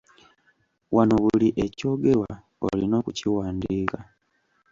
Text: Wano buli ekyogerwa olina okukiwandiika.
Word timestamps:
Wano 0.95 1.15
buli 1.23 1.47
ekyogerwa 1.65 2.31
olina 2.67 2.95
okukiwandiika. 3.01 3.99